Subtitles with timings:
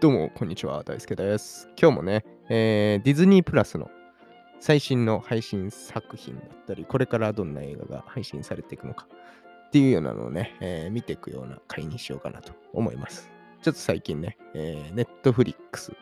[0.00, 0.84] どうも、こんにちは。
[0.84, 1.68] 大輔です。
[1.76, 3.90] 今日もね、えーディズニープラスの
[4.60, 9.08] 最新の配信作品だったり、これからどんな映画が配信されていくのか
[9.66, 13.28] っていうようなのをね、えー見ていくような回にしようかなと思います。
[13.60, 15.92] ちょっと最近ね、えー、Netflix、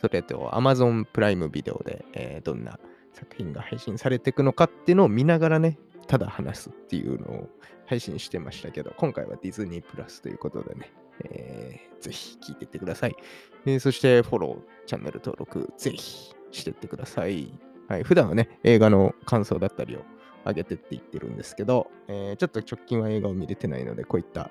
[0.00, 2.80] それと Amazon プライムビデオで、えーどんな
[3.12, 7.48] 作品が配信されていくのかっていうのを見ながらね、ただ話すっていうのを
[7.84, 10.90] 配信してましたけど、今回はディズニープラスということでね、
[11.24, 13.16] えーぜひ聞いていってください。
[13.64, 17.52] えーそしてフォロー、チャンネル登録、ぜひしていってください。
[17.88, 20.00] はい、普段はね、映画の感想だったりを
[20.44, 24.50] 上げてって言ってるんですけど、えーちょっと直近は映画を見れてないので、こういった、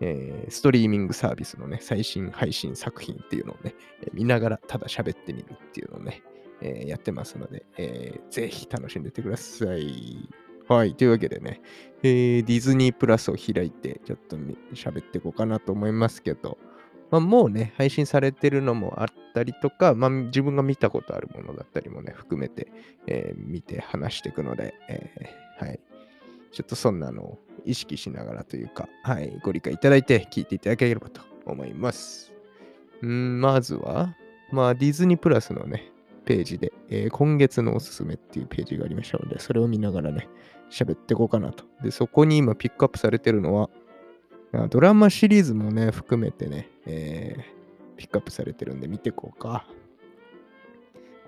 [0.00, 6.22] えーストリーミングサービスのね、最新配信作品っていうのをね、え見ながらただ喋ってみるっていうのをね、
[6.60, 10.28] えやってますので、えーぜひ楽しんでてください。
[10.70, 10.94] はい。
[10.94, 11.60] というわけでね、
[12.04, 14.36] えーディズニープラスを開いて、ちょっと
[14.72, 16.58] 喋っていこうかなと思いますけど、
[17.10, 22.70] まあ、もうね、配信されてるのもあったりとか、まあ、自分が見たことあるものだったりもね、含めて、
[23.08, 25.80] えー見て話していくので、えーはい。
[26.52, 32.32] ちょっとそんなのを意識しながらというか、はい、ご理解いただいて聞いていただければと思います。
[33.04, 34.14] んまずは、
[34.52, 35.90] まあ、ディズニープラスのね、
[36.24, 40.28] ページで、えー今月のおすすめっていうページがありましたので、それを見ながらね、
[40.70, 41.64] 喋っていこうかなと。
[41.82, 43.70] で、そこに今ピックアップされてるのは、
[44.68, 47.60] ドラマシリーズもね、含めてね、えー
[48.00, 49.66] ピックアップされてるんで見ていこうか。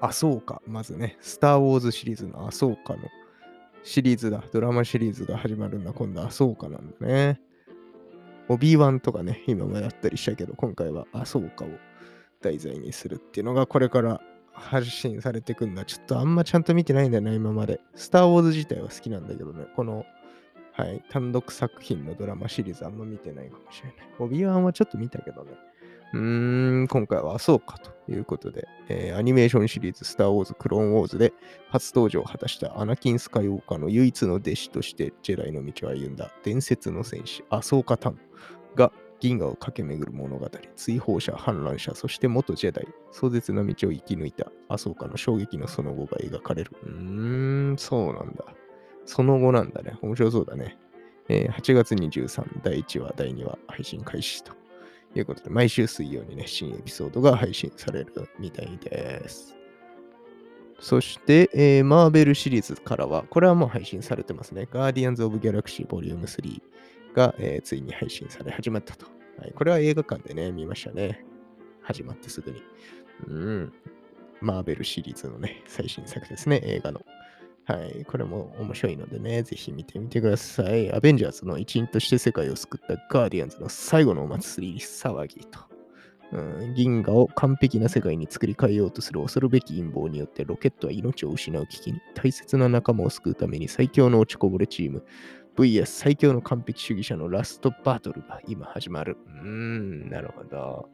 [0.00, 0.62] あ、そうか。
[0.66, 3.02] まずね、スター・ウォーズシリーズのあ、そうかの
[3.84, 4.42] シリーズだ。
[4.52, 5.92] ドラマシリーズが始まるんだ。
[5.92, 7.40] 今度、あ、そうかなんだね。
[8.48, 11.68] オビーワンとかね、今もやったりしたけど、今回はあ、そうかを
[12.40, 14.22] 題材にするっていうのが、これから
[14.52, 15.84] 発信されてくんだ。
[15.84, 17.80] ちょっとあんまちゃんと見てないんだよな、今まで。
[17.94, 20.04] スター・ウォーズ自体は好きなんだけどね、この、
[20.72, 23.96] はい、単独作品のドラマシリーズあんま見てないかもしれない。
[24.18, 25.52] オビワンはちょっと見たけどね。
[26.14, 31.32] うーん、今回はそうかということで、えーアニメーションシリーズ、スター・ウォーズ・クローン・ウォーズで
[31.70, 38.18] 初登場を果たしたアナキン・スカイウォーカーの唯一の弟子としてジェダイの道を歩んだ伝説の戦士、アソーカ・タン
[38.74, 46.72] が銀河を駆け巡る物語、追放者、反乱者、そして元ジェダイ、壮絶な道を生き抜いたアソーカの衝撃のその後が描かれる。
[46.82, 46.90] うー
[47.74, 48.44] ん、そうなんだ。
[49.06, 49.96] その後なんだね。
[50.02, 50.76] 面白そうだね。
[51.28, 54.54] えー8月23、第1話、第2話配信開始と
[55.14, 59.54] いうことで、毎週水曜にね、新エピソードが配信されるみたいです。
[60.80, 64.66] そして、えーマーベルシリーズからは、これはもう配信されてますね。
[64.68, 66.60] ガーディアンズ・オブ・ギャラクシーボリューム3
[67.14, 69.11] が、えーついに配信され始まったと。
[69.38, 71.24] はい、これは映画館でね、見ましたね。
[71.82, 72.62] 始まってすぐに。
[73.28, 73.72] うん。
[74.40, 77.00] マーベルシリーズのね、最新作ですね、映画の。
[77.64, 80.92] はい、これも面白いのでね、ぜひ見てみてください。
[80.92, 85.60] アベンジャーズの一員として世界を救ったガーディアンズの最後のお祭り騒ぎと。
[86.32, 95.04] うん、銀河を完璧な世界に作り変えようとする恐るべき陰謀によってロケットは命を失う危機に大切な仲間を救うために最強の落ちこぼれチーム
[95.56, 99.16] VS 最強の完璧主義者のラストバトルが今始まる。
[99.26, 100.88] うーん、なるほど。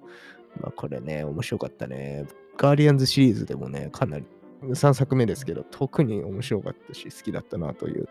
[0.61, 2.27] まあこれね、面白かったね。
[2.57, 4.25] ガーディアンズシリーズでもね、かなり
[4.63, 8.09] 3作目ですけど、特に面白かったし、好きだったなという、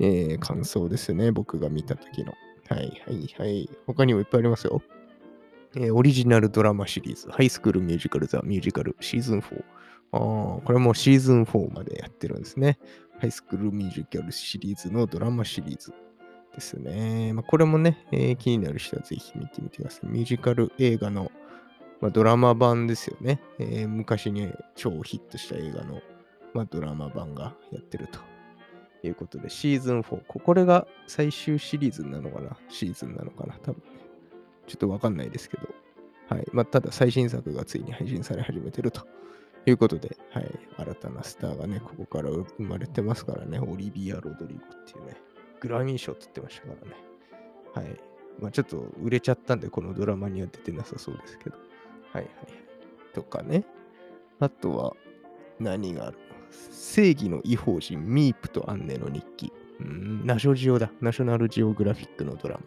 [0.00, 1.32] えー感想ですね。
[1.32, 2.34] 僕が見た時の。
[2.68, 3.70] はいはいはい。
[3.86, 4.82] 他にもいっぱいありますよ。
[5.76, 9.64] えーオリジナルドラマシリーズ、ハイスクールミュージカルザ・ミュージカルシーズン4。
[10.12, 12.78] あーこれもシーズン4までやってるんですね。
[13.18, 15.92] ハイスクールミュージカルシリーズのドラマシリーズ
[16.54, 17.32] ですね。
[17.32, 20.06] まあ、これもね、えー気になる人はぜひ見てみてください。
[20.08, 21.30] ミュージカル映画の、
[22.00, 23.40] まあ、ドラマ版ですよね。
[23.58, 26.00] えー昔に超ヒットした映画の、
[26.54, 28.20] まあ、ドラマ版がやってると
[29.06, 30.22] いうことで、シーズン4。
[30.26, 32.56] ここれが最終シリーズなのかな？
[32.68, 33.54] シーズンなのかな？
[33.62, 34.00] 多分ね。
[34.66, 35.68] ちょっとわかんないですけど。
[36.28, 36.46] はい。
[36.52, 39.06] まあ、ただ最新作がついに配信され始めてると
[39.70, 40.58] いうことで、はい。
[40.76, 43.58] 新たなスターがね、ここから生まれてますからね。
[43.58, 45.16] オリビア・ロドリゴっていうね、
[45.60, 46.96] グラミー賞って言ってましたからね。
[47.74, 48.00] はい。
[48.40, 51.56] まあ、ちょっと売れちゃったんで、このドラマには出てなさそうですけど。
[52.12, 52.26] はいはい。
[53.14, 53.64] とかね。
[54.38, 54.96] あとは、
[55.58, 56.18] 何がある
[56.70, 59.52] 正義の異邦人、ミープとアンネの日記。
[59.80, 60.90] うん、ナショジオだ。
[61.00, 62.62] ナショナルジオグラフィックのドラマ。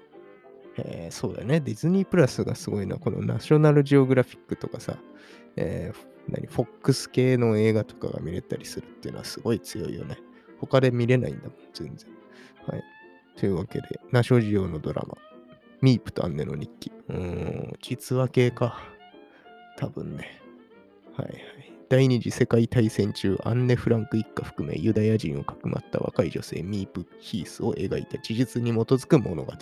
[0.77, 1.59] えーそうだね。
[1.59, 4.97] ディズニープラスがすごいのは、このナショナルジオグラフィックとかさ、
[5.55, 10.17] えー何、フォックス系の映画とかが見れたりするっていうのはすごい強いよね。
[10.59, 12.09] 他で見れないんだもん、全然。
[12.67, 12.83] はい。
[13.35, 15.17] というわけで、ナショジオのドラマ、
[15.81, 16.91] ミープとアンネの日記。
[17.07, 18.79] うーん、実話系か。
[19.77, 20.41] 多分ね。
[21.13, 21.73] はいはい。
[21.87, 29.53] 第二次世界大戦中、アンネ・フランク一家含めユダヤ人をかくまった若い女性ミープ・ヒースを描いた事実に基づく物語。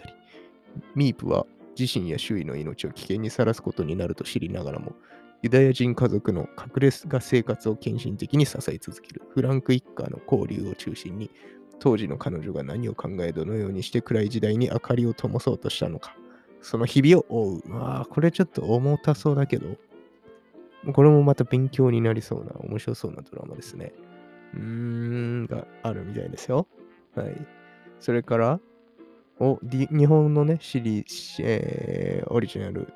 [0.94, 1.46] ミープは
[1.80, 4.94] 自身や周囲の命を危険にさらすことになると知りながらも、
[5.44, 11.30] ユダヤ人家族の隠れ家生活を献身的に支え続けるフランク一家の交流を中心に、
[11.80, 16.16] 当時の彼女が何を考え、どのようにして暗い時代に明かりを灯そうとしたのか、
[16.62, 17.70] その日々を追う。
[17.70, 19.78] まあ、これちょっと重たそうだけど、
[20.94, 23.94] これもまた勉強になりそうな、面白そうなドラマですね。
[24.54, 26.68] うーん、があるみたいですよ。
[27.16, 27.48] はい。
[28.00, 28.60] それから、
[29.40, 32.92] お日本のね、シリーズ、えー、オリジナル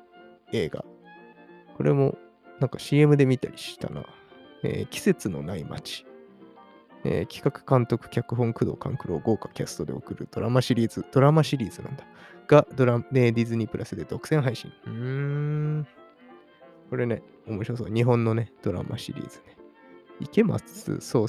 [0.52, 0.84] 映画。
[1.76, 2.18] これも、
[2.62, 4.04] なんか CM で見たりしたな。
[4.62, 6.06] えー、季節のない街。
[7.04, 12.04] えー、企画監督、脚本、工藤官九郎、豪華キャストで送るドラマシリーズ、ドラマシリーズなんだ。
[12.46, 14.72] がドラ、ね、ディズニープラスで独占配信。
[14.86, 15.86] うーん。
[16.88, 17.92] これね、面白そう。
[17.92, 19.56] 日本のね、ドラマシリーズね。
[20.20, 21.26] 池松壮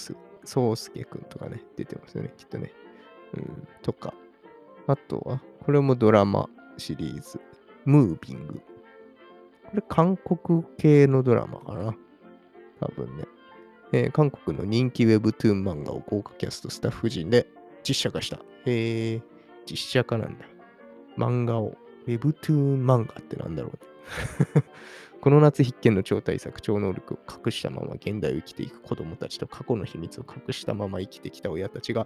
[0.75, 2.71] 介くんとかね、出てますよね、きっとね。
[3.33, 4.13] うん、とか。
[4.85, 6.47] あとは、これもドラマ
[6.77, 7.41] シリーズ。
[7.85, 8.61] ムービング。
[9.73, 11.95] これ韓国系のドラマかな。
[12.79, 13.25] 多分ね。
[13.91, 17.47] えー、韓国の人気 Webtoon 漫画を豪華キャストスタッフ陣で
[17.87, 18.37] 実写化した。
[18.67, 19.21] えー、
[19.65, 20.45] 実写化なんだ。
[21.17, 21.75] 漫画を。
[22.05, 23.71] Webtoon 漫画ってなんだろう
[24.57, 24.63] ね。
[25.21, 32.05] この夏必見の超大作、超能力を隠したまま現代を生きていく子供たちと過去の秘密を隠したまま生きてきた親たちが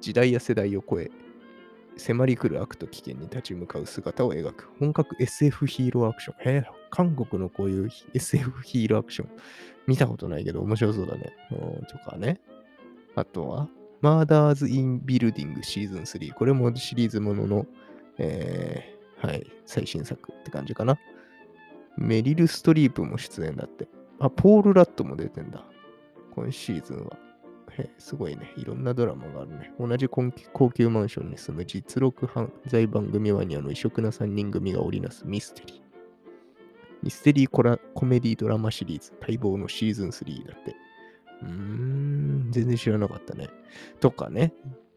[0.00, 1.10] 時代や世代を超え、
[1.98, 6.36] 迫り来る悪と危険に立ち向かう姿を描く本格 SF ヒーローアクション。
[6.48, 9.30] へえ、韓国のこういう SF ヒーローアクション
[9.86, 11.34] 見たことないけど面白そうだね。
[11.88, 12.38] とかね。
[13.14, 13.68] あとは、
[14.02, 16.34] マーダーズ・イン・ビルディングシーズン3。
[16.34, 17.66] これもシリーズものの、
[18.18, 20.98] えー、はい、最新作って感じかな。
[21.96, 23.88] メリル・ストリープも出演だって。
[24.18, 25.64] あ、ポール・ラットも出てんだ。
[26.34, 27.18] 今シーズンは。
[27.78, 28.52] へすごいね。
[28.58, 29.72] いろんなドラマがあるね。
[29.80, 30.30] 同じ高
[30.70, 35.91] 級マンションに住む実録犯罪番組ワニアの異色な3人組が織りなすミステリー。
[37.02, 40.76] ミステリーコラコメディドラマシリーズ待望のシーズン3だって。
[41.42, 43.48] うーん、全然知らなかったね。
[44.00, 44.52] とかね。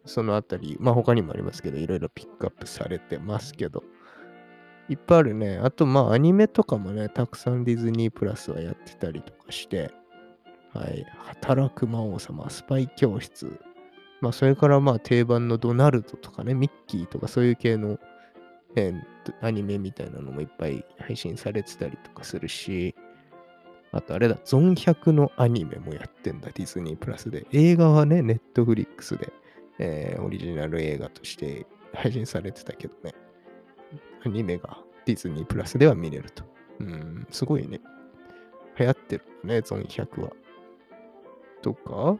[0.05, 3.83] そのあたり、まあ他にもありますけど、いろいろピックアップされてますけど、
[4.87, 5.59] いっぱいあるね。
[5.63, 9.91] あと、まあ、アニメとかもね、たくさんディズニープラスはやってたりとかして、
[10.73, 11.05] はい。
[11.17, 13.59] 働く魔王様、スパイ教室。
[14.21, 17.97] まあ、それからまあ、定番のドナルドとかね、ミッキーとかそういう系の、
[18.75, 19.01] えー、
[19.41, 22.95] アニメみたいなのもいっぱい配信されてたりとかするし、
[23.91, 27.47] あとあれだ、ゾン100のアニメもやってんだ、ディズニープラスで。
[27.51, 29.31] 映画はね、ネットフリックスで、
[29.79, 33.13] えー、オリジナル映画として配信されてたけどね。
[34.25, 36.43] アニメがディズニープラスでは見れると。
[36.79, 37.79] うん、すごいね。
[38.77, 40.31] 流行ってるね、ゾン100は。
[41.61, 42.17] とか、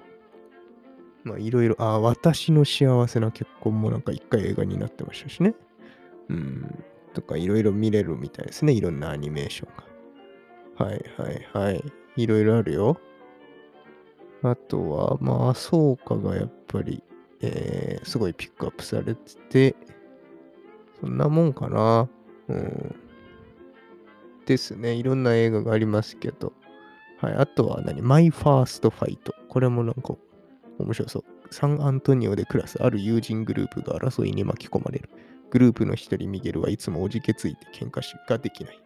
[1.24, 5.56] まあいろいろ、あ、私の幸せな結婚もなんか一回映画になってましたしね。
[6.30, 6.83] うん、
[7.13, 8.74] とかいろいろ見れるみたいですね。
[8.74, 10.86] いろんなアニメーションが。
[10.86, 11.83] はいはいはい。
[12.16, 13.00] いろいろあるよ。
[14.44, 17.04] あとは、まあ、そうかがやっぱり、
[17.42, 19.75] えー、すごいピックアップされてて、
[21.01, 22.10] そんなもんかな。
[22.48, 22.95] うん。
[24.45, 24.94] ですね。
[24.94, 26.54] いろんな映画がありますけど。
[27.19, 27.33] はい。
[27.33, 28.01] あとは何？
[28.01, 29.33] マイファーストファイト。
[29.50, 30.16] これもなんか
[30.78, 31.24] 面白そう。
[31.51, 35.09] サンアントニオで暮らすある友人グループが争いに巻き込まれる。
[35.52, 38.80] グループの一人ミゲルはいつもおじけついて喧嘩しができない。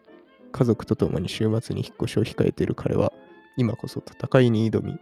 [0.52, 3.14] 家族と共に週末に引っ越しを控えている彼は
[3.58, 4.98] 今こそ戦いに挑み、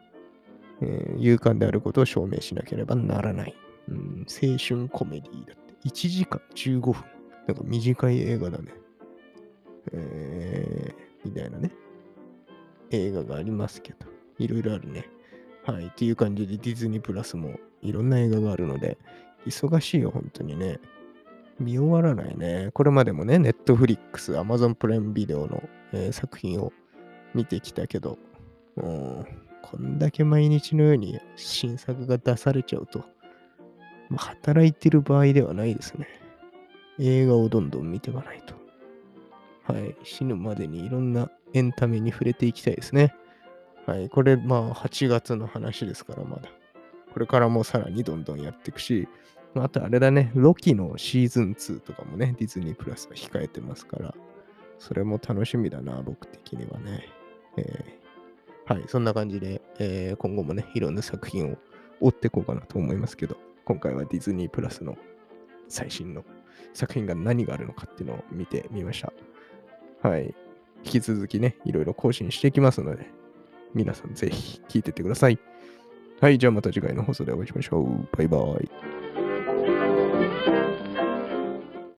[0.82, 3.56] えー、勇敢であることを証明しなければならない。
[3.90, 5.88] うん、青春コメディーだって。
[5.88, 7.04] 1時間15分。
[7.48, 8.74] なんか短い映画だね。
[9.94, 11.72] えー、みたいなね。
[12.92, 14.06] 映画がありますけど。
[14.40, 15.10] いろいろあるね。
[15.64, 15.88] はい。
[15.88, 18.98] っていう感じでディズニープラスもいろんな映画があるので、
[19.46, 20.80] 忙しいよ、本当にね。
[21.60, 22.70] 見終わらないね。
[22.74, 26.72] これまでもね、ネットフリックス、アマゾンプライムビデオの、えー、作品を
[27.34, 28.18] 見てきたけど、
[28.76, 33.00] こんだけ毎日のように新作が出されちゃうと、
[34.10, 36.08] まあ、働いてる場合ではないですね。
[37.00, 38.56] 映画をどんどん見ていかないと。
[39.72, 39.96] はい。
[40.04, 43.14] 死ぬまでにいろんなエンタメに触れていきたいですね。
[43.86, 44.10] はい。
[44.10, 46.50] これ、まあ、8月の話ですから、まだ。
[47.14, 49.08] これからもさらにどんどんやっていくし、
[49.64, 54.16] あとあれだね、ロキのシーズン2とかもね、ディズニープラスは控えてますから、
[54.80, 57.04] それも楽しみだな、僕的にはね。
[57.58, 61.58] えー、はい、そんな感じで、えー、今後もね、いろんな作品を
[62.00, 64.98] 追っていこうかなと思いますけど、今回はディズニープラスの
[65.68, 66.24] 最新の
[66.74, 69.12] 作品が何があるのかっていうのを見てみました。
[70.08, 70.36] はい。
[70.84, 73.08] 引き続きね、いろいろ更新していきますので、
[73.74, 75.40] 皆さんぜひ聞いてってください。
[76.20, 78.08] はい、じゃあまた次回の放送でお会いしましょう。
[78.16, 78.87] バイバーイ。
[80.46, 80.77] Thank you.